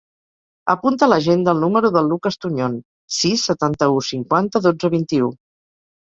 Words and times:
Apunta 0.73 1.03
a 1.07 1.09
l'agenda 1.09 1.51
el 1.57 1.59
número 1.65 1.91
del 1.97 2.07
Lucas 2.13 2.39
Tuñon: 2.45 2.77
sis, 3.17 3.43
setanta-u, 3.49 3.99
cinquanta, 4.07 4.63
dotze, 4.69 4.91
vint-i-u. 4.95 5.29